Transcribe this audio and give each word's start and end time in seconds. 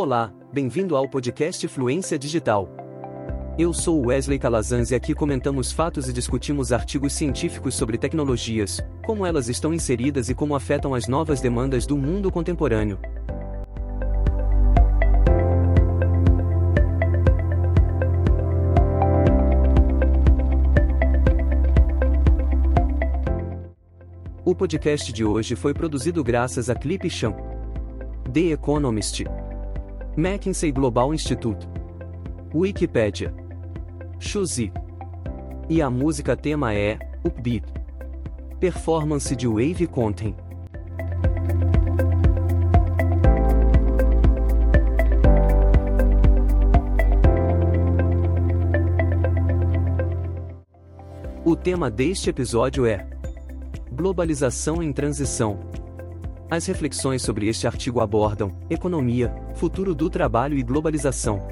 Olá, 0.00 0.32
bem-vindo 0.52 0.94
ao 0.94 1.08
podcast 1.08 1.66
Fluência 1.66 2.16
Digital. 2.16 2.68
Eu 3.58 3.72
sou 3.72 4.06
Wesley 4.06 4.38
Calazans 4.38 4.92
e 4.92 4.94
aqui 4.94 5.12
comentamos 5.12 5.72
fatos 5.72 6.08
e 6.08 6.12
discutimos 6.12 6.70
artigos 6.70 7.12
científicos 7.12 7.74
sobre 7.74 7.98
tecnologias, 7.98 8.80
como 9.04 9.26
elas 9.26 9.48
estão 9.48 9.74
inseridas 9.74 10.28
e 10.28 10.36
como 10.36 10.54
afetam 10.54 10.94
as 10.94 11.08
novas 11.08 11.40
demandas 11.40 11.84
do 11.84 11.96
mundo 11.96 12.30
contemporâneo. 12.30 12.96
O 24.44 24.54
podcast 24.54 25.12
de 25.12 25.24
hoje 25.24 25.56
foi 25.56 25.74
produzido 25.74 26.22
graças 26.22 26.70
a 26.70 26.76
Clipchamp, 26.76 27.36
The 28.32 28.52
Economist, 28.52 29.24
McKinsey 30.18 30.72
Global 30.72 31.14
Institute, 31.14 31.68
Wikipedia, 32.52 33.32
Xuzi. 34.18 34.72
E 35.68 35.80
a 35.80 35.88
música 35.88 36.36
tema 36.36 36.74
é 36.74 36.98
Upbeat. 37.24 37.64
Performance 38.58 39.36
de 39.36 39.46
Wave 39.46 39.86
Content. 39.86 40.34
O 51.44 51.54
tema 51.54 51.88
deste 51.88 52.28
episódio 52.30 52.84
é 52.86 53.08
Globalização 53.92 54.82
em 54.82 54.92
Transição. 54.92 55.60
As 56.50 56.64
reflexões 56.64 57.20
sobre 57.20 57.46
este 57.46 57.66
artigo 57.66 58.00
abordam 58.00 58.56
economia, 58.70 59.30
futuro 59.54 59.94
do 59.94 60.08
trabalho 60.08 60.56
e 60.56 60.62
globalização. 60.62 61.46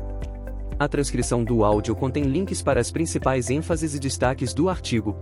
A 0.79 0.89
transcrição 0.89 1.45
do 1.45 1.65
áudio 1.65 1.95
contém 1.95 2.25
links 2.25 2.63
para 2.63 2.81
as 2.81 2.91
principais 2.91 3.51
ênfases 3.51 3.95
e 3.95 3.99
destaques 3.99 4.55
do 4.55 4.71
artigo. 4.71 5.15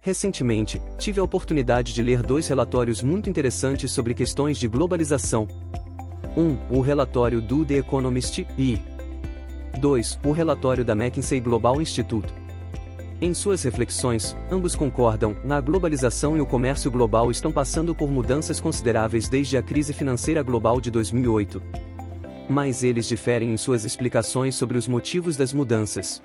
Recentemente, 0.00 0.80
tive 0.98 1.18
a 1.18 1.24
oportunidade 1.24 1.92
de 1.92 2.00
ler 2.00 2.22
dois 2.22 2.46
relatórios 2.46 3.02
muito 3.02 3.28
interessantes 3.28 3.90
sobre 3.90 4.14
questões 4.14 4.56
de 4.56 4.68
globalização. 4.68 5.48
Um, 6.36 6.56
o 6.70 6.80
relatório 6.80 7.42
do 7.42 7.64
The 7.64 7.74
Economist 7.74 8.46
e 8.56 8.78
2. 9.78 10.20
O 10.24 10.32
relatório 10.32 10.84
da 10.84 10.92
McKinsey 10.92 11.40
Global 11.40 11.80
Institute. 11.80 12.32
Em 13.20 13.32
suas 13.32 13.62
reflexões, 13.62 14.36
ambos 14.50 14.74
concordam, 14.74 15.36
na 15.44 15.60
globalização 15.60 16.36
e 16.36 16.40
o 16.40 16.46
comércio 16.46 16.90
global 16.90 17.30
estão 17.30 17.52
passando 17.52 17.94
por 17.94 18.10
mudanças 18.10 18.60
consideráveis 18.60 19.28
desde 19.28 19.56
a 19.56 19.62
crise 19.62 19.92
financeira 19.92 20.42
global 20.42 20.80
de 20.80 20.90
2008. 20.90 21.62
Mas 22.48 22.82
eles 22.82 23.06
diferem 23.06 23.52
em 23.52 23.56
suas 23.56 23.84
explicações 23.84 24.54
sobre 24.54 24.76
os 24.76 24.88
motivos 24.88 25.36
das 25.36 25.52
mudanças. 25.52 26.20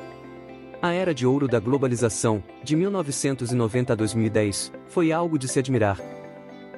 A 0.81 0.91
era 0.91 1.13
de 1.13 1.25
ouro 1.25 1.47
da 1.47 1.59
globalização, 1.59 2.43
de 2.63 2.75
1990 2.75 3.93
a 3.93 3.95
2010, 3.95 4.71
foi 4.87 5.11
algo 5.11 5.37
de 5.37 5.47
se 5.47 5.59
admirar. 5.59 5.99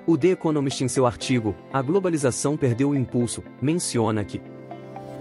O 0.06 0.18
The 0.18 0.30
Economist, 0.30 0.84
em 0.84 0.88
seu 0.88 1.06
artigo, 1.06 1.56
A 1.72 1.82
Globalização 1.82 2.58
Perdeu 2.58 2.90
o 2.90 2.96
Impulso, 2.96 3.44
menciona 3.62 4.24
que 4.24 4.42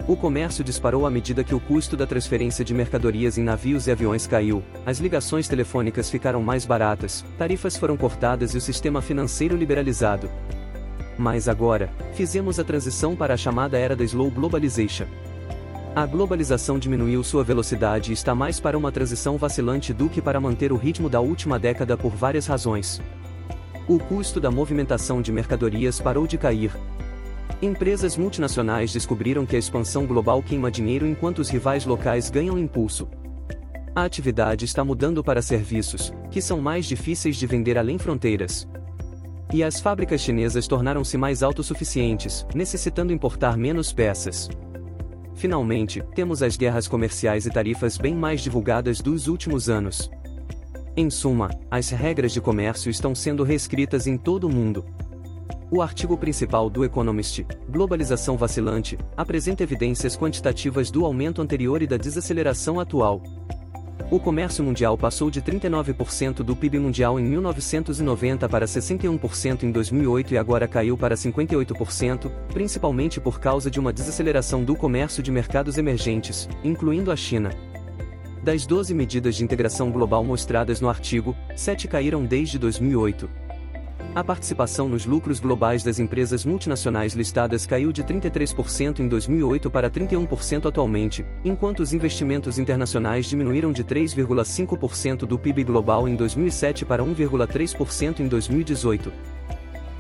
o 0.07 0.17
comércio 0.17 0.65
disparou 0.65 1.07
à 1.07 1.11
medida 1.11 1.45
que 1.45 1.55
o 1.55 1.61
custo 1.61 1.97
da 1.97 2.07
transferência 2.07 2.65
de 2.65 2.73
mercadorias 2.73 3.37
em 3.37 3.43
navios 3.43 3.87
e 3.87 3.91
aviões 3.91 4.27
caiu, 4.27 4.63
as 4.87 4.99
ligações 4.99 5.49
telefônicas 5.49 6.09
ficaram 6.11 6.43
mais 6.43 6.65
baratas, 6.65 7.25
tarifas 7.37 7.77
foram 7.77 7.97
cortadas 7.97 8.55
e 8.55 8.59
o 8.59 8.61
sistema 8.61 9.03
financeiro 9.03 9.57
liberalizado. 9.57 10.31
Mas 11.19 11.49
agora, 11.49 11.91
fizemos 12.15 12.59
a 12.59 12.65
transição 12.65 13.17
para 13.17 13.35
a 13.35 13.37
chamada 13.37 13.77
era 13.77 13.97
da 13.97 14.05
slow 14.05 14.31
globalization. 14.31 15.07
A 15.97 16.07
globalização 16.07 16.79
diminuiu 16.79 17.25
sua 17.25 17.43
velocidade 17.43 18.11
e 18.11 18.15
está 18.15 18.35
mais 18.35 18.61
para 18.61 18.79
uma 18.79 18.93
transição 18.93 19.37
vacilante 19.37 19.93
do 19.93 20.09
que 20.09 20.23
para 20.23 20.41
manter 20.41 20.71
o 20.71 20.77
ritmo 20.77 21.09
da 21.09 21.21
última 21.21 21.59
década 21.59 21.97
por 21.97 22.15
várias 22.15 22.47
razões. 22.47 23.03
O 23.89 23.99
custo 23.99 24.39
da 24.39 24.51
movimentação 24.51 25.21
de 25.21 25.33
mercadorias 25.33 25.99
parou 25.99 26.27
de 26.27 26.39
cair, 26.39 26.71
Empresas 27.61 28.17
multinacionais 28.17 28.93
descobriram 28.93 29.45
que 29.45 29.57
a 29.57 29.59
expansão 29.59 30.07
global 30.07 30.43
queima 30.43 30.71
dinheiro 30.71 31.07
enquanto 31.07 31.41
os 31.41 31.49
rivais 31.49 31.85
locais 31.85 32.31
ganham 32.31 32.59
impulso. 32.59 33.09
A 33.95 34.05
atividade 34.05 34.65
está 34.65 34.85
mudando 34.85 35.25
para 35.25 35.43
serviços, 35.43 36.13
que 36.31 36.41
são 36.41 36.61
mais 36.61 36.87
difíceis 36.87 37.37
de 37.37 37.47
vender 37.47 37.77
além 37.77 37.99
fronteiras. 37.99 38.69
E 39.53 39.65
as 39.65 39.81
fábricas 39.81 40.21
chinesas 40.21 40.69
tornaram-se 40.69 41.19
mais 41.19 41.43
autossuficientes, 41.43 42.47
necessitando 42.55 43.13
importar 43.13 43.57
menos 43.57 43.93
peças. 43.93 44.49
Finalmente, 45.35 46.03
temos 46.15 46.43
as 46.43 46.57
guerras 46.57 46.87
comerciais 46.87 47.47
e 47.47 47.51
tarifas 47.51 47.97
bem 47.97 48.15
mais 48.15 48.41
divulgadas 48.41 49.01
dos 49.01 49.27
últimos 49.27 49.69
anos. 49.69 50.11
Em 50.97 51.11
suma, 51.11 51.49
as 51.71 51.91
regras 51.91 52.33
de 52.33 52.41
comércio 52.41 52.91
estão 52.91 53.15
sendo 53.15 53.43
reescritas 53.43 54.07
em 54.07 54.17
todo 54.17 54.49
o 54.49 54.53
mundo. 54.53 54.85
O 55.71 55.83
artigo 55.83 56.17
principal 56.17 56.71
do 56.71 56.83
Economist, 56.83 57.47
Globalização 57.69 58.39
Vacilante, 58.39 58.99
apresenta 59.15 59.63
evidências 59.63 60.17
quantitativas 60.17 60.91
do 60.91 61.05
aumento 61.05 61.43
anterior 61.43 61.83
e 61.83 61.87
da 61.87 61.99
desaceleração 61.99 62.81
atual. 62.81 63.23
O 64.11 64.19
comércio 64.19 64.65
mundial 64.65 64.97
passou 64.97 65.31
de 65.31 65.43
39% 65.43 66.37
do 66.37 66.57
PIB 66.57 66.79
mundial 66.79 67.21
em 67.21 67.23
1990 67.23 68.49
para 68.49 68.65
61% 68.65 69.65
em 69.65 69.71
2008 69.71 70.33
e 70.33 70.39
agora 70.39 70.67
caiu 70.67 70.97
para 70.97 71.15
58%, 71.15 72.31
principalmente 72.51 73.21
por 73.21 73.39
causa 73.39 73.71
de 73.71 73.79
uma 73.79 73.93
desaceleração 73.93 74.65
do 74.65 74.75
comércio 74.75 75.23
de 75.23 75.31
mercados 75.31 75.77
emergentes, 75.77 76.49
incluindo 76.65 77.13
a 77.13 77.17
China. 77.17 77.51
Das 78.43 78.65
12 78.65 78.95
medidas 78.95 79.37
de 79.37 79.45
integração 79.45 79.91
global 79.91 80.25
mostradas 80.25 80.81
no 80.81 80.89
artigo, 80.89 81.37
7 81.55 81.87
caíram 81.87 82.25
desde 82.25 82.59
2008. 82.59 83.48
A 84.15 84.25
participação 84.25 84.89
nos 84.89 85.05
lucros 85.05 85.39
globais 85.39 85.83
das 85.83 85.99
empresas 85.99 86.45
multinacionais 86.45 87.13
listadas 87.13 87.67
caiu 87.67 87.93
de 87.93 88.03
33% 88.03 89.01
em 89.01 89.09
2008 89.09 89.71
para 89.71 89.91
31% 89.91 90.67
atualmente, 90.67 91.25
enquanto 91.45 91.81
os 91.81 91.93
investimentos 91.93 92.59
internacionais 92.59 93.27
diminuíram 93.27 93.71
de 93.71 93.85
3,5% 93.85 95.19
do 95.27 95.39
PIB 95.39 95.63
global 95.63 96.09
em 96.09 96.17
2007 96.17 96.87
para 96.87 97.05
1,3% 97.05 98.21
em 98.21 98.29
2018. 98.29 99.13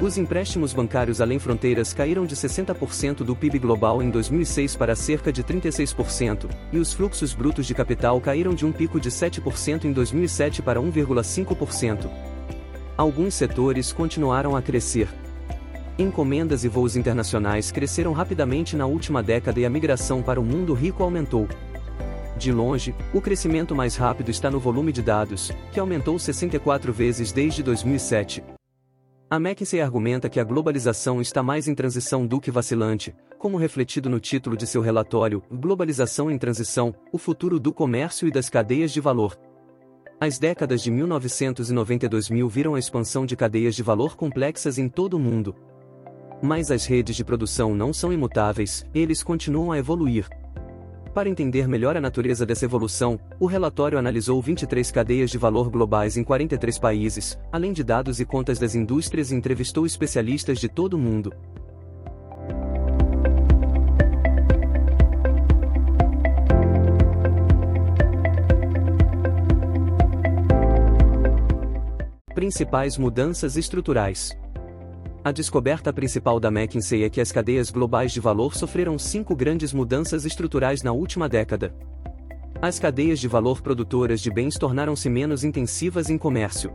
Os 0.00 0.16
empréstimos 0.16 0.72
bancários 0.72 1.20
além 1.20 1.38
fronteiras 1.38 1.92
caíram 1.92 2.24
de 2.24 2.34
60% 2.34 3.16
do 3.16 3.36
PIB 3.36 3.58
global 3.58 4.00
em 4.00 4.10
2006 4.10 4.74
para 4.76 4.97
cerca 4.97 5.32
de 5.32 5.44
36%, 5.44 6.48
e 6.72 6.78
os 6.78 6.94
fluxos 6.94 7.34
brutos 7.34 7.66
de 7.66 7.74
capital 7.74 8.20
caíram 8.20 8.54
de 8.54 8.64
um 8.64 8.72
pico 8.72 8.98
de 8.98 9.10
7% 9.10 9.84
em 9.84 9.92
2007 9.92 10.62
para 10.62 10.80
1,5% 10.80 12.38
alguns 12.98 13.34
setores 13.34 13.92
continuaram 13.92 14.56
a 14.56 14.60
crescer. 14.60 15.09
Encomendas 15.97 16.64
e 16.64 16.69
voos 16.69 16.97
internacionais 16.97 17.70
cresceram 17.70 18.12
rapidamente 18.12 18.75
na 18.75 18.86
última 18.86 19.22
década 19.22 19.60
e 19.60 19.64
a 19.64 19.70
migração 19.70 20.20
para 20.20 20.41
o 20.41 20.44
mundo 20.44 20.75
rico 20.75 21.04
aumentou. 21.04 21.47
De 22.36 22.53
longe, 22.53 22.94
o 23.14 23.20
crescimento 23.20 23.75
mais 23.75 23.97
rápido 23.97 24.31
está 24.31 24.50
no 24.50 24.59
volume 24.59 24.92
de 24.92 25.00
dados, 25.00 25.53
que 25.72 25.78
aumentou 25.78 26.18
64 26.18 26.92
vezes 26.92 27.30
desde 27.30 27.62
2007. 27.62 28.42
A 29.30 29.36
McKinsey 29.36 29.80
argumenta 29.80 30.28
que 30.28 30.41
a 30.41 30.45
globalização 30.45 31.21
está 31.21 31.42
mais 31.42 31.68
em 31.68 31.74
transição 31.74 32.27
do 32.27 32.41
que 32.41 32.50
vacilante, 32.50 33.15
como 33.39 33.56
refletido 33.56 34.09
no 34.09 34.18
título 34.18 34.56
de 34.56 34.66
seu 34.66 34.80
relatório 34.80 35.42
Globalização 35.50 36.30
em 36.30 36.39
Transição: 36.39 36.95
O 37.12 37.18
futuro 37.18 37.60
do 37.60 37.72
comércio 37.72 38.27
e 38.27 38.30
das 38.30 38.48
cadeias 38.48 38.91
de 38.91 39.00
valor. 39.00 39.39
As 40.20 40.36
décadas 40.36 40.82
de 40.82 40.91
1990 40.91 42.06
e 42.06 42.09
2000 42.09 42.48
viram 42.48 42.74
a 42.74 42.78
expansão 42.78 43.24
de 43.24 43.36
cadeias 43.36 43.76
de 43.76 43.84
valor 43.84 44.16
complexas 44.16 44.76
em 44.76 44.88
todo 44.88 45.15
o 45.15 45.18
mundo. 45.18 45.54
Mas 46.42 46.72
as 46.72 46.86
redes 46.86 47.15
de 47.15 47.24
produção 47.24 47.72
não 47.72 47.92
são 47.92 48.12
imutáveis, 48.12 48.84
eles 48.92 49.22
continuam 49.22 49.70
a 49.70 49.78
evoluir. 49.78 50.28
Para 51.15 51.28
entender 51.28 51.68
melhor 51.68 51.97
a 51.97 52.00
natureza 52.00 52.44
dessa 52.44 52.65
evolução, 52.65 53.18
o 53.38 53.47
relatório 53.47 53.97
analisou 53.97 54.42
23 54.42 54.91
cadeias 54.91 55.30
de 55.30 55.38
valor 55.38 55.70
globais 55.70 56.16
em 56.16 56.24
43 56.24 56.80
países, 56.80 57.38
além 57.53 57.72
de 57.72 57.84
dados 57.84 58.18
e 58.18 58.24
contas 58.24 58.59
das 58.59 58.74
indústrias 58.74 59.30
e 59.30 59.36
entrevistou 59.36 59.86
especialistas 59.86 60.59
de 60.59 60.68
todo 60.68 60.94
o 60.94 60.98
mundo. 60.98 61.32
Principais 72.38 72.96
mudanças 72.96 73.56
estruturais. 73.56 74.30
A 75.24 75.32
descoberta 75.32 75.92
principal 75.92 76.38
da 76.38 76.46
McKinsey 76.46 77.02
é 77.02 77.10
que 77.10 77.20
as 77.20 77.32
cadeias 77.32 77.68
globais 77.68 78.12
de 78.12 78.20
valor 78.20 78.54
sofreram 78.54 78.96
cinco 78.96 79.34
grandes 79.34 79.72
mudanças 79.72 80.24
estruturais 80.24 80.80
na 80.84 80.92
última 80.92 81.28
década. 81.28 81.74
As 82.62 82.78
cadeias 82.78 83.18
de 83.18 83.26
valor 83.26 83.60
produtoras 83.60 84.20
de 84.20 84.30
bens 84.30 84.56
tornaram-se 84.56 85.10
menos 85.10 85.42
intensivas 85.42 86.08
em 86.10 86.16
comércio. 86.16 86.72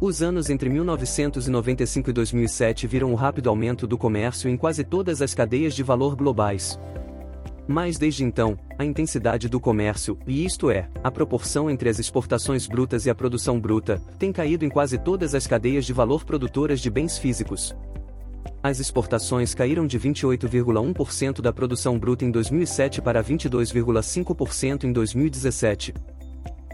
Os 0.00 0.22
anos 0.22 0.48
entre 0.48 0.70
1995 0.70 2.10
e 2.10 2.12
2007 2.12 2.86
viram 2.86 3.10
o 3.10 3.16
rápido 3.16 3.50
aumento 3.50 3.84
do 3.84 3.98
comércio 3.98 4.48
em 4.48 4.56
quase 4.56 4.84
todas 4.84 5.20
as 5.20 5.34
cadeias 5.34 5.74
de 5.74 5.82
valor 5.82 6.14
globais. 6.14 6.78
Mas 7.68 7.98
desde 7.98 8.24
então, 8.24 8.58
a 8.78 8.84
intensidade 8.84 9.46
do 9.46 9.60
comércio, 9.60 10.18
e 10.26 10.42
isto 10.42 10.70
é, 10.70 10.88
a 11.04 11.10
proporção 11.10 11.70
entre 11.70 11.90
as 11.90 11.98
exportações 11.98 12.66
brutas 12.66 13.04
e 13.04 13.10
a 13.10 13.14
produção 13.14 13.60
bruta, 13.60 14.00
tem 14.18 14.32
caído 14.32 14.64
em 14.64 14.70
quase 14.70 14.96
todas 14.96 15.34
as 15.34 15.46
cadeias 15.46 15.84
de 15.84 15.92
valor 15.92 16.24
produtoras 16.24 16.80
de 16.80 16.88
bens 16.88 17.18
físicos. 17.18 17.76
As 18.62 18.80
exportações 18.80 19.54
caíram 19.54 19.86
de 19.86 20.00
28,1% 20.00 21.42
da 21.42 21.52
produção 21.52 21.98
bruta 21.98 22.24
em 22.24 22.30
2007 22.30 23.02
para 23.02 23.22
22,5% 23.22 24.84
em 24.84 24.92
2017. 24.92 25.92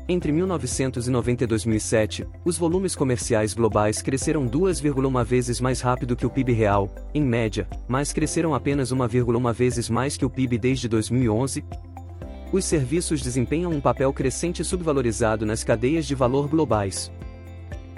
Entre 0.07 0.31
1990 0.31 1.45
e 1.45 1.47
2007, 1.47 2.27
os 2.45 2.59
volumes 2.59 2.95
comerciais 2.95 3.55
globais 3.55 4.03
cresceram 4.03 4.47
2,1 4.47 5.25
vezes 5.25 5.63
mais 5.63 5.81
rápido 5.81 6.15
que 6.15 6.27
o 6.27 6.31
PIB 6.31 6.53
real, 6.53 6.95
em 7.15 7.23
média, 7.23 7.67
mas 7.89 8.13
cresceram 8.13 8.55
apenas 8.55 8.93
1,1 8.93 9.53
vezes 9.55 9.89
mais 9.89 10.19
que 10.19 10.25
o 10.27 10.29
PIB 10.29 10.59
desde 10.59 10.89
2011. 10.89 11.65
Os 12.53 12.67
serviços 12.67 13.23
desempenham 13.23 13.73
um 13.73 13.81
papel 13.81 14.13
crescente 14.13 14.63
subvalorizado 14.63 15.47
nas 15.47 15.65
cadeias 15.65 16.07
de 16.07 16.15
valor 16.15 16.49
globais. 16.49 17.11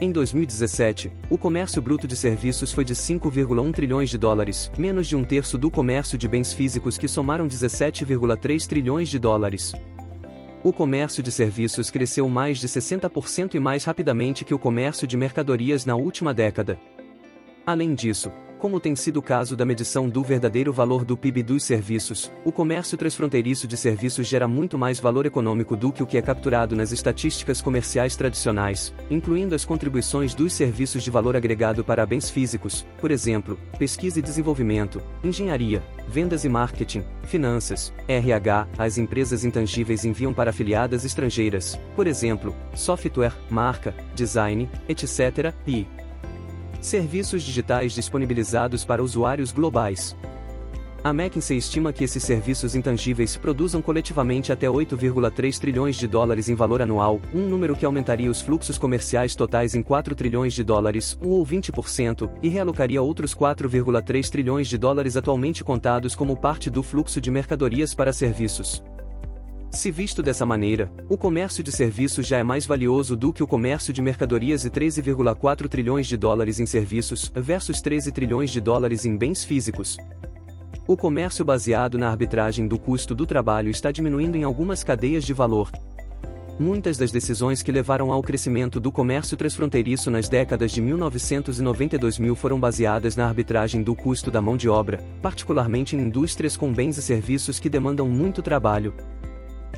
Em 0.01 0.13
2017, 0.13 1.11
o 1.29 1.37
comércio 1.37 1.83
bruto 1.83 2.07
de 2.07 2.15
serviços 2.15 2.71
foi 2.71 2.85
de 2.85 2.95
5,1 2.95 3.73
trilhões 3.73 4.11
de 4.11 4.19
dólares, 4.19 4.71
menos 4.79 5.09
de 5.09 5.17
um 5.17 5.25
terço 5.25 5.59
do 5.59 5.73
comércio 5.73 6.17
de 6.17 6.29
bens 6.29 6.53
físicos 6.53 6.97
que 6.97 7.09
somaram 7.09 7.49
17,3 7.49 8.65
trilhões 8.69 9.09
de 9.09 9.19
dólares 9.19 9.73
o 10.67 10.73
comércio 10.73 11.23
de 11.23 11.31
serviços 11.31 11.93
cresceu 11.93 12.29
mais 12.29 12.59
de 12.59 12.67
60% 12.67 13.55
e 13.55 13.61
mais 13.61 13.85
rapidamente 13.85 14.45
que 14.45 14.53
o 14.53 14.59
comércio 14.59 15.07
de 15.07 15.17
mercadorias 15.17 15.85
na 15.85 15.95
última 15.95 16.35
década. 16.35 16.77
Além 17.65 17.95
disso, 17.95 18.33
como 18.59 18.81
tem 18.81 18.97
sido 18.97 19.19
o 19.19 19.23
caso 19.23 19.57
da 19.57 19.65
medição 19.65 20.09
do 20.09 20.23
verdadeiro 20.23 20.73
valor 20.73 21.05
do 21.05 21.17
PIB 21.17 21.43
dos 21.43 21.65
serviços, 21.65 22.31
o 22.45 22.51
comércio 22.51 22.97
transfronteiriço 22.97 23.67
de 23.67 23.77
serviços 23.77 24.27
gera 24.27 24.49
muito 24.49 24.79
mais 24.79 24.99
valor 24.99 25.27
econômico 25.27 25.77
do 25.77 25.93
que 25.93 26.03
o 26.03 26.07
que 26.07 26.17
é 26.17 26.23
capturado 26.23 26.75
nas 26.75 26.93
estatísticas 26.93 27.61
comerciais 27.61 28.17
tradicionais, 28.17 28.95
incluindo 29.11 29.55
as 29.55 29.65
contribuições 29.65 30.35
dos 30.35 30.53
serviços 30.53 31.03
de 31.03 31.11
valor 31.11 31.37
agregado 31.37 31.85
para 31.85 32.07
bens 32.07 32.31
físicos, 32.31 32.87
por 33.01 33.11
exemplo, 33.11 33.59
pesquisa 33.79 34.19
e 34.19 34.23
desenvolvimento, 34.23 35.03
engenharia, 35.23 35.83
vendas 36.09 36.45
e 36.45 36.49
marketing, 36.49 37.05
finanças, 37.25 37.93
RH, 38.09 38.69
as 38.79 38.99
empresas 38.99 39.45
intangíveis 39.45 40.05
enviam 40.05 40.33
para 40.33 40.51
afiliadas 40.51 41.05
estrangeiras, 41.05 41.79
por 41.95 42.07
exemplo, 42.07 42.55
software, 42.75 43.35
marca, 43.51 43.95
design, 44.15 44.69
etc., 44.89 45.53
e 45.67 45.87
Serviços 46.87 47.43
digitais 47.43 47.95
disponibilizados 47.95 48.85
para 48.85 49.03
usuários 49.03 49.51
globais. 49.51 50.17
A 51.03 51.11
McKinsey 51.11 51.59
estima 51.59 51.93
que 51.93 52.05
esses 52.05 52.23
serviços 52.23 52.77
intangíveis 52.77 53.37
produzam 53.37 53.83
coletivamente 53.83 54.53
até 54.53 54.69
8,3 54.69 55.59
trilhões 55.59 55.97
de 55.97 56.07
dólares 56.07 56.49
em 56.49 56.55
valor 56.55 56.81
anual, 56.81 57.21
um 57.35 57.41
número 57.41 57.75
que 57.75 57.85
aumentaria 57.85 58.31
os 58.31 58.41
fluxos 58.41 58.79
comerciais 58.79 59.35
totais 59.35 59.75
em 59.75 59.83
4 59.83 60.15
trilhões 60.15 60.55
de 60.55 60.63
dólares, 60.63 61.19
1 61.21 61.29
ou 61.29 61.45
20%, 61.45 62.31
e 62.41 62.49
realocaria 62.49 63.03
outros 63.03 63.35
4,3 63.35 64.31
trilhões 64.31 64.69
de 64.69 64.79
dólares 64.79 65.17
atualmente 65.17 65.65
contados 65.65 66.15
como 66.15 66.37
parte 66.37 66.71
do 66.71 66.85
fluxo 66.85 67.21
de 67.21 67.33
mercadorias 67.33 67.95
para 67.95 68.13
serviços. 68.13 68.81
Se 69.77 69.91
visto 69.91 70.23
dessa 70.23 70.47
maneira, 70.47 70.91
o 71.07 71.19
comércio 71.19 71.63
de 71.63 71.71
serviços 71.71 72.27
já 72.27 72.39
é 72.39 72.43
mais 72.43 72.65
valioso 72.65 73.15
do 73.15 73.31
que 73.31 73.43
o 73.43 73.47
comércio 73.47 73.93
de 73.93 74.01
mercadorias 74.01 74.65
e 74.65 74.71
13,4 74.71 75.69
trilhões 75.69 76.07
de 76.07 76.17
dólares 76.17 76.59
em 76.59 76.65
serviços, 76.65 77.31
versus 77.35 77.83
13 77.83 78.11
trilhões 78.11 78.51
de 78.51 78.59
dólares 78.59 79.05
em 79.05 79.15
bens 79.19 79.45
físicos. 79.45 79.99
O 80.89 80.97
comércio 80.97 81.45
baseado 81.45 81.99
na 81.99 82.09
arbitragem 82.09 82.67
do 82.67 82.79
custo 82.79 83.15
do 83.15 83.27
trabalho 83.27 83.69
está 83.69 83.93
diminuindo 83.93 84.37
em 84.37 84.45
algumas 84.45 84.83
cadeias 84.83 85.25
de 85.25 85.35
valor. 85.35 85.71
Muitas 86.59 86.97
das 86.97 87.11
decisões 87.11 87.63
que 87.63 87.71
levaram 87.71 88.11
ao 88.11 88.23
crescimento 88.23 88.81
do 88.81 88.91
comércio 88.91 89.37
transfronteiriço 89.37 90.11
nas 90.11 90.27
décadas 90.27 90.73
de 90.73 90.81
1990 90.81 91.97
e 91.97 91.99
2000 91.99 92.35
foram 92.35 92.59
baseadas 92.59 93.15
na 93.15 93.27
arbitragem 93.27 93.83
do 93.83 93.95
custo 93.95 94.31
da 94.31 94.41
mão 94.41 94.57
de 94.57 94.71
obra, 94.71 95.05
particularmente 95.21 95.95
em 95.95 96.01
indústrias 96.01 96.57
com 96.57 96.73
bens 96.73 96.97
e 96.97 97.03
serviços 97.03 97.61
que 97.61 97.69
demandam 97.69 98.09
muito 98.09 98.41
trabalho, 98.41 98.95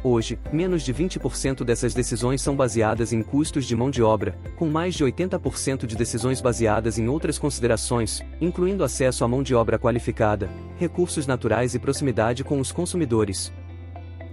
Hoje, 0.03 0.39
menos 0.53 0.85
de 0.85 0.95
20% 0.95 1.65
dessas 1.65 1.93
decisões 1.93 2.41
são 2.41 2.55
baseadas 2.55 3.13
em 3.13 3.21
custos 3.21 3.67
de 3.67 3.75
mão 3.75 3.91
de 3.91 4.01
obra, 4.01 4.39
com 4.57 4.69
mais 4.69 4.95
de 4.95 5.05
80% 5.05 5.87
de 5.87 5.97
decisões 5.97 6.41
baseadas 6.41 6.99
em 6.99 7.09
outras 7.09 7.39
considerações, 7.39 8.23
incluindo 8.41 8.85
acesso 8.85 9.25
à 9.25 9.29
mão 9.29 9.43
de 9.43 9.55
obra 9.55 9.79
qualificada, 9.79 10.49
recursos 10.79 11.27
naturais 11.27 11.75
e 11.75 11.79
proximidade 11.81 12.45
com 12.45 12.61
os 12.61 12.71
consumidores. 12.71 13.53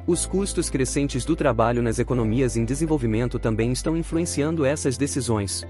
Os 0.06 0.24
custos 0.28 0.70
crescentes 0.70 1.26
do 1.26 1.36
trabalho 1.36 1.82
nas 1.82 1.98
economias 1.98 2.56
em 2.56 2.64
desenvolvimento 2.64 3.40
também 3.40 3.72
estão 3.72 3.98
influenciando 3.98 4.64
essas 4.64 4.98
decisões. 4.98 5.66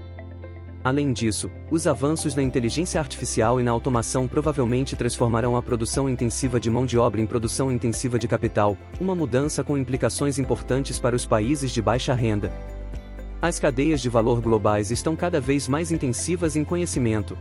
Além 0.86 1.12
disso, 1.12 1.50
os 1.68 1.84
avanços 1.88 2.36
na 2.36 2.44
inteligência 2.44 3.00
artificial 3.00 3.60
e 3.60 3.62
na 3.64 3.72
automação 3.72 4.28
provavelmente 4.28 4.94
transformarão 4.94 5.56
a 5.56 5.60
produção 5.60 6.08
intensiva 6.08 6.60
de 6.60 6.70
mão 6.70 6.86
de 6.86 6.96
obra 6.96 7.20
em 7.20 7.26
produção 7.26 7.72
intensiva 7.72 8.20
de 8.20 8.28
capital, 8.28 8.78
uma 9.00 9.12
mudança 9.12 9.64
com 9.64 9.76
implicações 9.76 10.38
importantes 10.38 11.00
para 11.00 11.16
os 11.16 11.26
países 11.26 11.72
de 11.72 11.82
baixa 11.82 12.14
renda. 12.14 12.52
As 13.42 13.58
cadeias 13.58 14.00
de 14.00 14.08
valor 14.08 14.40
globais 14.40 14.92
estão 14.92 15.16
cada 15.16 15.40
vez 15.40 15.66
mais 15.66 15.90
intensivas 15.90 16.54
em 16.54 16.62
conhecimento. 16.62 17.36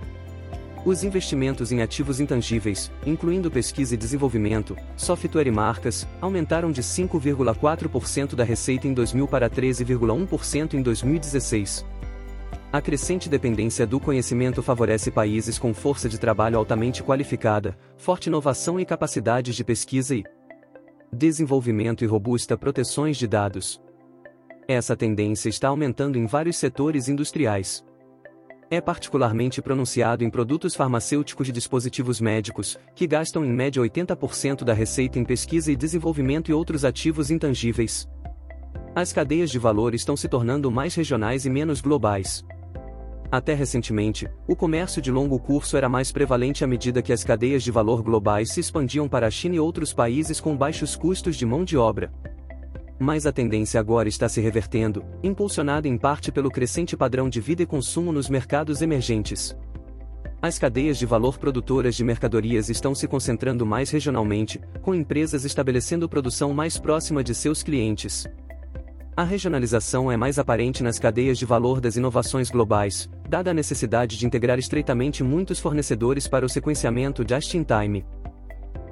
Os 0.84 1.04
investimentos 1.04 1.72
em 1.72 1.84
ativos 1.84 2.20
intangíveis, 2.20 2.92
incluindo 3.06 3.52
pesquisa 3.52 3.94
e 3.94 3.98
desenvolvimento, 3.98 4.76
software 4.98 5.46
e 5.46 5.52
marcas, 5.52 6.08
aumentaram 6.20 6.72
de 6.72 6.82
5,4% 6.82 8.34
da 8.34 8.44
receita 8.44 8.88
em 8.88 8.94
2000 8.96 9.28
para 9.28 9.48
13,1% 9.48 10.74
em 10.74 10.82
2016. 10.82 11.86
A 12.76 12.82
crescente 12.82 13.30
dependência 13.30 13.88
do 13.88 14.02
conhecimento 14.02 14.62
favorece 14.62 15.10
países 15.10 15.58
com 15.58 15.74
força 15.74 16.10
de 16.10 16.20
trabalho 16.20 16.58
altamente 16.58 17.02
qualificada, 17.02 17.78
forte 17.96 18.28
inovação 18.28 18.78
e 18.78 18.86
capacidades 18.86 19.56
de 19.56 19.64
pesquisa 19.64 20.14
e 20.14 20.26
desenvolvimento 21.10 22.04
e 22.04 22.06
robusta 22.06 22.58
proteções 22.58 23.16
de 23.16 23.28
dados. 23.28 23.82
Essa 24.68 24.94
tendência 24.94 25.48
está 25.48 25.70
aumentando 25.70 26.18
em 26.18 26.26
vários 26.26 26.58
setores 26.58 27.08
industriais. 27.08 27.82
É 28.70 28.82
particularmente 28.82 29.62
pronunciado 29.62 30.26
em 30.26 30.30
produtos 30.30 30.76
farmacêuticos 30.76 31.48
e 31.48 31.54
dispositivos 31.54 32.20
médicos, 32.20 32.78
que 32.94 33.08
gastam 33.08 33.46
em 33.46 33.54
média 33.54 33.82
80% 33.82 34.66
da 34.66 34.74
receita 34.74 35.18
em 35.18 35.24
pesquisa 35.24 35.72
e 35.72 35.78
desenvolvimento 35.78 36.52
e 36.52 36.54
outros 36.54 36.84
ativos 36.84 37.32
intangíveis. 37.32 38.06
As 38.94 39.14
cadeias 39.14 39.50
de 39.50 39.60
valor 39.60 39.96
estão 39.96 40.18
se 40.18 40.28
tornando 40.28 40.70
mais 40.70 40.94
regionais 40.94 41.46
e 41.46 41.50
menos 41.50 41.80
globais. 41.80 42.44
Até 43.36 43.54
recentemente, 43.54 44.30
o 44.48 44.56
comércio 44.56 45.02
de 45.02 45.12
longo 45.12 45.38
curso 45.38 45.76
era 45.76 45.90
mais 45.90 46.10
prevalente 46.10 46.64
à 46.64 46.68
medida 46.68 47.02
que 47.02 47.12
as 47.12 47.22
cadeias 47.22 47.64
de 47.64 47.70
valor 47.70 48.02
globais 48.02 48.54
se 48.54 48.62
expandiam 48.62 49.10
para 49.10 49.28
a 49.28 49.30
China 49.30 49.56
e 49.56 49.60
outros 49.60 49.92
países 49.92 50.40
com 50.40 50.56
baixos 50.56 50.96
custos 50.96 51.36
de 51.36 51.46
mão 51.46 51.66
de 51.66 51.76
obra. 51.76 52.14
Mas 52.98 53.26
a 53.26 53.34
tendência 53.34 53.78
agora 53.78 54.08
está 54.08 54.30
se 54.30 54.40
revertendo, 54.40 55.04
impulsionada 55.22 55.86
em 55.86 55.98
parte 55.98 56.32
pelo 56.32 56.50
crescente 56.50 56.96
padrão 56.96 57.28
de 57.28 57.42
vida 57.42 57.62
e 57.62 57.66
consumo 57.66 58.14
nos 58.14 58.30
mercados 58.30 58.82
emergentes. 58.82 59.54
As 60.42 60.58
cadeias 60.58 60.98
de 60.98 61.06
valor 61.06 61.38
produtoras 61.38 61.94
de 61.94 62.06
mercadorias 62.06 62.70
estão 62.70 62.96
se 62.96 63.06
concentrando 63.06 63.66
mais 63.66 63.90
regionalmente, 63.90 64.62
com 64.82 64.96
empresas 64.96 65.44
estabelecendo 65.44 66.08
produção 66.08 66.54
mais 66.54 66.80
próxima 66.80 67.22
de 67.22 67.36
seus 67.36 67.62
clientes. 67.62 68.26
A 69.18 69.24
regionalização 69.24 70.12
é 70.12 70.18
mais 70.18 70.38
aparente 70.38 70.84
nas 70.84 71.00
cadeias 71.00 71.38
de 71.38 71.46
valor 71.46 71.80
das 71.80 71.96
inovações 71.96 72.50
globais, 72.50 73.10
dada 73.30 73.52
a 73.52 73.54
necessidade 73.54 74.18
de 74.18 74.26
integrar 74.26 74.60
estreitamente 74.60 75.24
muitos 75.24 75.58
fornecedores 75.58 76.28
para 76.28 76.46
o 76.46 76.50
sequenciamento 76.50 77.24
just-in-time. 77.26 78.06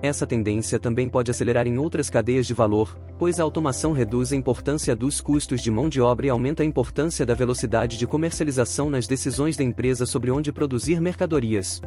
Essa 0.02 0.26
tendência 0.26 0.80
também 0.80 1.10
pode 1.10 1.30
acelerar 1.30 1.68
em 1.68 1.78
outras 1.78 2.10
cadeias 2.10 2.48
de 2.48 2.54
valor, 2.54 2.98
pois 3.20 3.38
a 3.38 3.44
automação 3.44 3.92
reduz 3.92 4.32
a 4.32 4.36
importância 4.38 4.96
dos 4.96 5.20
custos 5.20 5.60
de 5.60 5.70
mão 5.70 5.90
de 5.90 6.00
obra 6.00 6.28
e 6.28 6.30
aumenta 6.30 6.64
a 6.64 6.66
importância 6.66 7.26
da 7.26 7.34
velocidade 7.34 7.98
de 7.98 8.08
comercialização 8.08 8.90
nas 8.90 9.06
decisões 9.06 9.58
da 9.58 9.64
empresa 9.66 10.06
sobre 10.06 10.32
onde 10.32 10.54
produzir 10.54 11.02
mercadorias. 11.02 11.82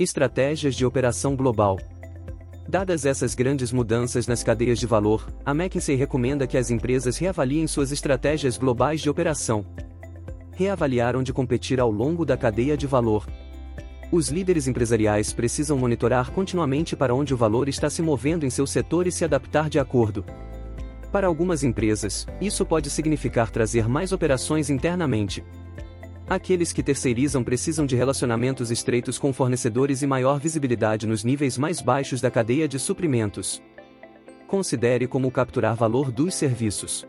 Estratégias 0.00 0.74
de 0.74 0.86
operação 0.86 1.36
global. 1.36 1.78
Dadas 2.66 3.04
essas 3.04 3.34
grandes 3.34 3.70
mudanças 3.70 4.26
nas 4.26 4.42
cadeias 4.42 4.78
de 4.78 4.86
valor, 4.86 5.30
a 5.44 5.50
McKinsey 5.50 5.94
recomenda 5.94 6.46
que 6.46 6.56
as 6.56 6.70
empresas 6.70 7.18
reavaliem 7.18 7.66
suas 7.66 7.92
estratégias 7.92 8.56
globais 8.56 9.02
de 9.02 9.10
operação. 9.10 9.62
reavaliar 10.52 11.14
onde 11.16 11.34
competir 11.34 11.78
ao 11.78 11.90
longo 11.90 12.24
da 12.24 12.34
cadeia 12.34 12.78
de 12.78 12.86
valor. 12.86 13.26
Os 14.10 14.30
líderes 14.30 14.66
empresariais 14.66 15.34
precisam 15.34 15.76
monitorar 15.76 16.30
continuamente 16.30 16.96
para 16.96 17.14
onde 17.14 17.34
o 17.34 17.36
valor 17.36 17.68
está 17.68 17.90
se 17.90 18.00
movendo 18.00 18.46
em 18.46 18.50
seu 18.50 18.66
setor 18.66 19.06
e 19.06 19.12
se 19.12 19.22
adaptar 19.22 19.68
de 19.68 19.78
acordo. 19.78 20.24
Para 21.12 21.26
algumas 21.26 21.62
empresas, 21.62 22.26
isso 22.40 22.64
pode 22.64 22.88
significar 22.88 23.50
trazer 23.50 23.86
mais 23.86 24.12
operações 24.12 24.70
internamente. 24.70 25.44
Aqueles 26.30 26.72
que 26.72 26.80
terceirizam 26.80 27.42
precisam 27.42 27.84
de 27.84 27.96
relacionamentos 27.96 28.70
estreitos 28.70 29.18
com 29.18 29.32
fornecedores 29.32 30.00
e 30.00 30.06
maior 30.06 30.38
visibilidade 30.38 31.04
nos 31.04 31.24
níveis 31.24 31.58
mais 31.58 31.80
baixos 31.80 32.20
da 32.20 32.30
cadeia 32.30 32.68
de 32.68 32.78
suprimentos. 32.78 33.60
Considere 34.46 35.08
como 35.08 35.28
capturar 35.32 35.74
valor 35.74 36.12
dos 36.12 36.36
serviços. 36.36 37.04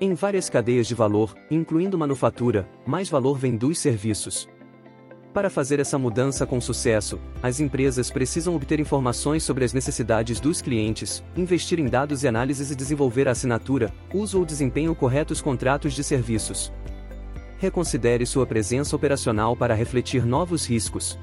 Em 0.00 0.14
várias 0.14 0.48
cadeias 0.48 0.86
de 0.86 0.94
valor, 0.94 1.34
incluindo 1.50 1.98
manufatura, 1.98 2.68
mais 2.86 3.08
valor 3.08 3.36
vem 3.36 3.56
dos 3.56 3.80
serviços. 3.80 4.48
Para 5.34 5.50
fazer 5.50 5.80
essa 5.80 5.98
mudança 5.98 6.46
com 6.46 6.60
sucesso, 6.60 7.18
as 7.42 7.58
empresas 7.58 8.08
precisam 8.08 8.54
obter 8.54 8.78
informações 8.78 9.42
sobre 9.42 9.64
as 9.64 9.72
necessidades 9.72 10.38
dos 10.38 10.62
clientes, 10.62 11.24
investir 11.36 11.80
em 11.80 11.86
dados 11.86 12.22
e 12.22 12.28
análises 12.28 12.70
e 12.70 12.76
desenvolver 12.76 13.26
a 13.26 13.32
assinatura, 13.32 13.92
uso 14.14 14.38
ou 14.38 14.44
desempenho 14.44 14.94
corretos 14.94 15.42
contratos 15.42 15.92
de 15.92 16.04
serviços. 16.04 16.72
Reconsidere 17.58 18.24
sua 18.24 18.46
presença 18.46 18.94
operacional 18.94 19.56
para 19.56 19.74
refletir 19.74 20.24
novos 20.24 20.64
riscos, 20.64 21.18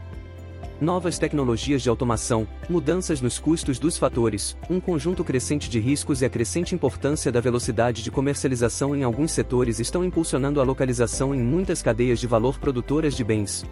novas 0.81 1.17
tecnologias 1.17 1.81
de 1.81 1.87
automação, 1.87 2.45
mudanças 2.69 3.21
nos 3.21 3.39
custos 3.39 3.79
dos 3.79 3.97
fatores, 3.97 4.57
um 4.69 4.81
conjunto 4.81 5.23
crescente 5.23 5.69
de 5.69 5.79
riscos 5.79 6.21
e 6.21 6.25
a 6.25 6.29
crescente 6.29 6.75
importância 6.75 7.31
da 7.31 7.39
velocidade 7.39 8.03
de 8.03 8.11
comercialização 8.11 8.93
em 8.93 9.03
alguns 9.03 9.31
setores 9.31 9.79
estão 9.79 10.03
impulsionando 10.03 10.59
a 10.59 10.63
localização 10.65 11.33
em 11.33 11.39
muitas 11.39 11.81
cadeias 11.81 12.19
de 12.19 12.27
valor 12.27 12.59
produtoras 12.59 13.15
de 13.15 13.23
bens. 13.23 13.65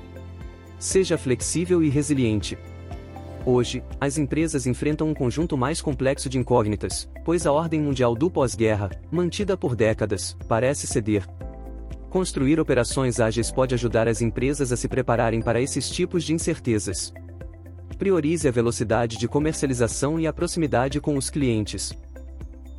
Seja 0.80 1.18
flexível 1.18 1.84
e 1.84 1.90
resiliente. 1.90 2.58
Hoje, 3.46 3.84
as 4.00 4.18
empresas 4.18 4.66
enfrentam 4.66 5.10
um 5.10 5.14
conjunto 5.14 5.58
mais 5.58 5.82
complexo 5.82 6.30
de 6.30 6.38
incógnitas, 6.38 7.10
pois 7.26 7.46
a 7.46 7.52
ordem 7.52 7.82
mundial 7.82 8.16
do 8.16 8.32
pós-guerra, 8.32 8.90
mantida 9.12 9.58
por 9.58 9.76
décadas, 9.76 10.38
parece 10.48 10.88
ceder, 10.88 11.28
Construir 12.14 12.60
operações 12.60 13.20
ágeis 13.20 13.52
pode 13.52 13.74
ajudar 13.74 14.08
as 14.08 14.22
empresas 14.22 14.72
a 14.72 14.78
se 14.78 14.88
prepararem 14.88 15.42
para 15.42 15.60
esses 15.60 15.90
tipos 15.90 16.24
de 16.24 16.32
incertezas. 16.32 17.12
Priorize 17.98 18.48
a 18.48 18.52
velocidade 18.52 19.18
de 19.18 19.28
comercialização 19.28 20.20
e 20.20 20.28
a 20.28 20.32
proximidade 20.32 21.02
com 21.02 21.18
os 21.18 21.32
clientes. 21.32 21.92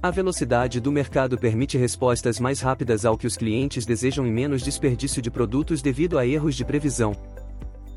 A 0.01 0.09
velocidade 0.09 0.81
do 0.81 0.93
mercado 0.93 1.37
permite 1.37 1.77
respostas 1.77 2.39
mais 2.39 2.61
rápidas 2.61 3.05
ao 3.05 3.19
que 3.19 3.27
os 3.27 3.37
clientes 3.37 3.85
desejam 3.85 4.25
e 4.25 4.31
menos 4.31 4.63
desperdício 4.63 5.21
de 5.21 5.33
produtos 5.33 5.83
devido 5.83 6.17
a 6.17 6.25
erros 6.25 6.55
de 6.55 6.65
previsão. 6.65 7.11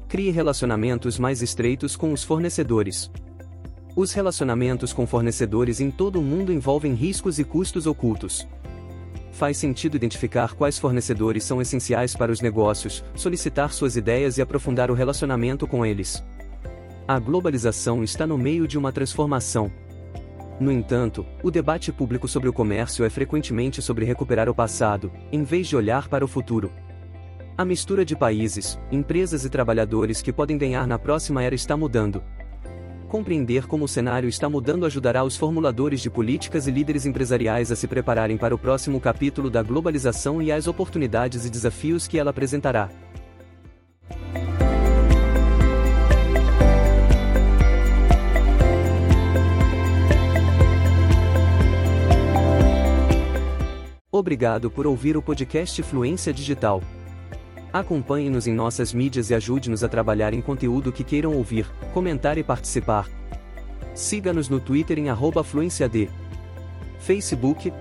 Crie 0.09 0.31
relacionamentos 0.31 1.19
mais 1.19 1.43
estreitos 1.43 1.95
com 1.95 2.13
os 2.13 2.23
fornecedores. 2.23 3.11
Os 3.95 4.11
relacionamentos 4.11 4.91
com 4.91 5.05
fornecedores 5.05 5.79
em 5.79 5.91
todo 5.91 6.19
o 6.19 6.23
mundo 6.23 6.51
envolvem 6.51 6.95
riscos 6.95 7.37
e 7.37 7.43
custos 7.43 7.85
ocultos 7.85 8.47
faz 9.37 9.55
sentido 9.55 9.95
identificar 9.95 10.55
quais 10.55 10.79
fornecedores 10.79 11.43
são 11.43 11.61
essenciais 11.61 12.15
para 12.15 12.31
os 12.31 12.41
negócios, 12.41 13.03
solicitar 13.15 13.71
suas 13.71 13.95
ideias 13.95 14.37
e 14.37 14.41
aprofundar 14.41 14.89
o 14.89 14.95
relacionamento 14.95 15.67
com 15.67 15.85
eles. 15.85 16.23
A 17.07 17.19
globalização 17.19 18.03
está 18.03 18.25
no 18.25 18.35
meio 18.35 18.67
de 18.67 18.79
uma 18.79 18.91
transformação. 18.91 19.71
No 20.59 20.71
entanto, 20.71 21.23
o 21.43 21.51
debate 21.51 21.91
público 21.91 22.27
sobre 22.27 22.49
o 22.49 22.53
comércio 22.53 23.05
é 23.05 23.11
frequentemente 23.11 23.79
sobre 23.79 24.05
recuperar 24.05 24.49
o 24.49 24.55
passado, 24.55 25.11
em 25.31 25.43
vez 25.43 25.67
de 25.67 25.75
olhar 25.75 26.07
para 26.07 26.25
o 26.25 26.27
futuro. 26.27 26.71
A 27.55 27.63
mistura 27.63 28.03
de 28.03 28.15
países, 28.15 28.79
empresas 28.91 29.45
e 29.45 29.49
trabalhadores 29.51 30.19
que 30.19 30.33
podem 30.33 30.57
ganhar 30.57 30.87
na 30.87 30.97
próxima 30.97 31.43
era 31.43 31.53
está 31.53 31.77
mudando, 31.77 32.23
Compreender 33.07 33.67
como 33.67 33.85
o 33.85 33.87
cenário 33.87 34.27
está 34.27 34.49
mudando 34.49 34.85
ajudará 34.85 35.23
os 35.23 35.37
formuladores 35.37 36.01
de 36.01 36.09
políticas 36.09 36.67
e 36.67 36.71
líderes 36.71 37.05
empresariais 37.05 37.71
a 37.71 37.75
se 37.75 37.87
prepararem 37.87 38.37
para 38.37 38.53
o 38.53 38.57
próximo 38.57 38.99
capítulo 38.99 39.49
da 39.49 39.63
globalização 39.63 40.41
e 40.41 40.51
as 40.51 40.67
oportunidades 40.67 41.45
e 41.45 41.49
desafios 41.49 42.05
que 42.05 42.19
ela 42.19 42.31
apresentará. 42.31 42.89
Obrigado 54.11 54.69
por 54.69 54.85
ouvir 54.85 55.15
o 55.15 55.21
podcast 55.21 55.81
Fluência 55.83 56.33
Digital. 56.33 56.81
Acompanhe-nos 57.77 58.47
em 58.47 58.55
nossas 58.55 58.91
mídias 58.91 59.29
e 59.29 59.35
ajude-nos 59.35 59.83
a 59.83 59.87
trabalhar 59.87 60.33
em 60.33 60.41
conteúdo 60.41 60.91
que 60.91 61.03
queiram 61.03 61.35
ouvir, 61.35 61.67
comentar 61.93 62.35
e 62.35 62.43
participar. 62.43 63.07
Siga-nos 63.93 64.49
no 64.49 64.59
Twitter 64.59 64.97
em 64.97 65.05
@fluenciad, 65.43 66.09
Facebook 66.99 67.71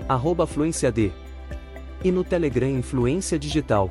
@fluenciad 0.46 1.10
e 2.04 2.12
no 2.12 2.22
Telegram 2.22 2.68
Influência 2.68 3.38
Digital. 3.38 3.90